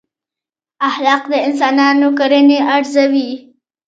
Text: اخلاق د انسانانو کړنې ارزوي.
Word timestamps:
اخلاق 0.87 1.23
د 1.31 1.33
انسانانو 1.47 2.07
کړنې 2.19 2.57
ارزوي. 2.75 3.31